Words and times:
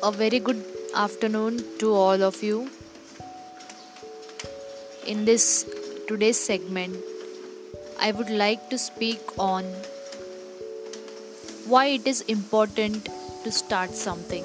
a 0.00 0.12
very 0.12 0.38
good 0.38 0.64
afternoon 0.94 1.58
to 1.78 1.92
all 1.92 2.22
of 2.22 2.40
you. 2.40 2.70
In 5.08 5.24
this 5.24 5.66
today's 6.06 6.38
segment, 6.38 6.96
I 8.00 8.12
would 8.12 8.30
like 8.30 8.70
to 8.70 8.78
speak 8.78 9.20
on 9.38 9.64
why 11.66 11.86
it 11.86 12.06
is 12.06 12.20
important 12.22 13.08
to 13.42 13.50
start 13.50 13.90
something. 13.90 14.44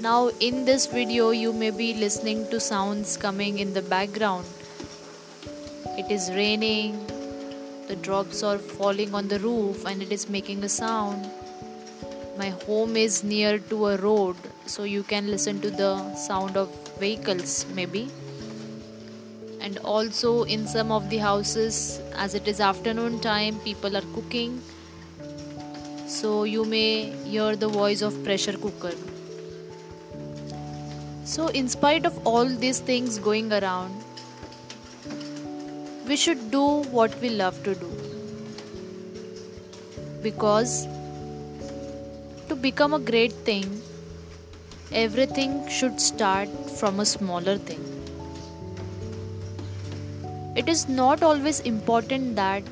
Now, 0.00 0.30
in 0.40 0.64
this 0.64 0.86
video, 0.86 1.30
you 1.30 1.52
may 1.52 1.70
be 1.70 1.94
listening 1.94 2.48
to 2.50 2.58
sounds 2.58 3.16
coming 3.16 3.60
in 3.60 3.72
the 3.72 3.82
background. 3.82 4.46
It 5.96 6.10
is 6.10 6.28
raining, 6.30 7.06
the 7.86 7.94
drops 7.94 8.42
are 8.42 8.58
falling 8.58 9.14
on 9.14 9.28
the 9.28 9.38
roof, 9.38 9.84
and 9.86 10.02
it 10.02 10.10
is 10.10 10.28
making 10.28 10.64
a 10.64 10.68
sound 10.68 11.30
my 12.38 12.50
home 12.66 12.96
is 12.96 13.22
near 13.22 13.58
to 13.58 13.86
a 13.88 13.96
road 13.96 14.36
so 14.66 14.84
you 14.84 15.02
can 15.02 15.30
listen 15.30 15.60
to 15.60 15.70
the 15.70 16.14
sound 16.14 16.56
of 16.56 16.68
vehicles 16.98 17.66
maybe. 17.74 18.08
And 19.60 19.78
also 19.78 20.44
in 20.44 20.66
some 20.66 20.90
of 20.90 21.10
the 21.10 21.18
houses 21.18 22.00
as 22.16 22.34
it 22.34 22.48
is 22.48 22.60
afternoon 22.60 23.20
time 23.20 23.58
people 23.60 23.96
are 23.96 24.08
cooking. 24.14 24.62
So 26.06 26.44
you 26.44 26.64
may 26.64 27.10
hear 27.24 27.56
the 27.56 27.68
voice 27.68 28.02
of 28.02 28.22
pressure 28.24 28.56
cooker. 28.56 28.94
So 31.24 31.48
in 31.48 31.68
spite 31.68 32.06
of 32.06 32.26
all 32.26 32.46
these 32.46 32.80
things 32.80 33.18
going 33.18 33.52
around 33.52 34.04
we 36.06 36.16
should 36.16 36.50
do 36.50 36.82
what 36.94 37.20
we 37.20 37.28
love 37.30 37.62
to 37.64 37.74
do. 37.74 37.90
Because 40.22 40.86
become 42.62 42.94
a 42.94 42.98
great 42.98 43.32
thing, 43.32 43.82
everything 44.92 45.68
should 45.68 46.00
start 46.00 46.48
from 46.78 47.00
a 47.00 47.06
smaller 47.06 47.56
thing. 47.58 47.84
It 50.56 50.68
is 50.68 50.88
not 50.88 51.22
always 51.22 51.60
important 51.60 52.36
that 52.36 52.62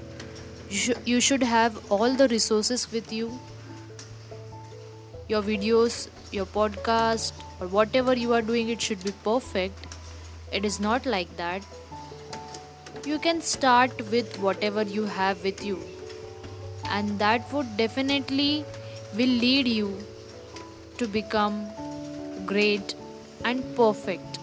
you 1.06 1.20
should 1.20 1.42
have 1.42 1.80
all 1.90 2.14
the 2.14 2.28
resources 2.28 2.90
with 2.92 3.12
you. 3.12 3.38
Your 5.28 5.42
videos, 5.42 6.08
your 6.32 6.46
podcast, 6.46 7.32
or 7.60 7.68
whatever 7.68 8.14
you 8.14 8.32
are 8.34 8.42
doing, 8.42 8.68
it 8.68 8.80
should 8.80 9.02
be 9.04 9.12
perfect. 9.24 9.86
It 10.52 10.64
is 10.64 10.80
not 10.80 11.06
like 11.06 11.36
that. 11.36 11.62
You 13.06 13.18
can 13.18 13.40
start 13.40 14.10
with 14.10 14.38
whatever 14.38 14.82
you 14.82 15.04
have 15.04 15.42
with 15.44 15.64
you, 15.64 15.78
and 16.90 17.18
that 17.18 17.50
would 17.52 17.76
definitely 17.76 18.64
will 19.14 19.34
lead 19.42 19.66
you 19.66 19.96
to 20.98 21.06
become 21.06 21.66
great 22.44 22.94
and 23.44 23.64
perfect 23.76 24.38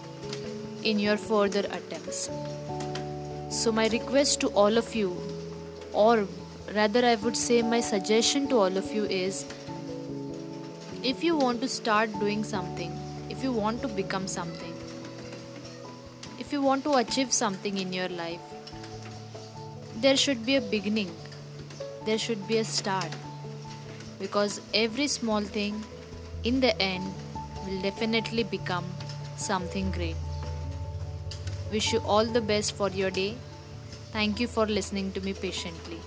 in 0.82 0.98
your 0.98 1.16
further 1.16 1.60
attempts. 1.60 2.30
So, 3.50 3.70
my 3.70 3.88
request 3.88 4.40
to 4.40 4.48
all 4.48 4.76
of 4.76 4.94
you, 4.94 5.16
or 5.92 6.26
rather, 6.74 7.04
I 7.04 7.14
would 7.16 7.36
say, 7.36 7.62
my 7.62 7.80
suggestion 7.80 8.48
to 8.48 8.58
all 8.58 8.76
of 8.76 8.92
you 8.92 9.04
is 9.04 9.46
if 11.02 11.22
you 11.22 11.36
want 11.36 11.60
to 11.60 11.68
start 11.68 12.10
doing 12.18 12.42
something, 12.42 12.92
if 13.30 13.44
you 13.44 13.52
want 13.52 13.82
to 13.82 13.88
become 13.88 14.26
something, 14.26 14.74
if 16.40 16.52
you 16.52 16.60
want 16.60 16.82
to 16.84 16.94
achieve 16.94 17.32
something 17.32 17.78
in 17.78 17.92
your 17.92 18.08
life, 18.08 18.40
there 19.96 20.16
should 20.16 20.44
be 20.44 20.56
a 20.56 20.60
beginning, 20.60 21.10
there 22.04 22.18
should 22.18 22.46
be 22.48 22.58
a 22.58 22.64
start 22.64 23.14
because 24.18 24.60
every 24.74 25.06
small 25.06 25.42
thing 25.42 25.84
in 26.44 26.60
the 26.60 26.80
end 26.80 27.12
will 27.66 27.80
definitely 27.82 28.44
become 28.44 28.84
something 29.36 29.90
great. 29.90 30.16
Wish 31.72 31.92
you 31.92 32.00
all 32.00 32.24
the 32.24 32.40
best 32.40 32.72
for 32.76 32.88
your 32.90 33.10
day. 33.10 33.34
Thank 34.12 34.40
you 34.40 34.46
for 34.46 34.66
listening 34.66 35.12
to 35.12 35.20
me 35.20 35.34
patiently. 35.34 35.98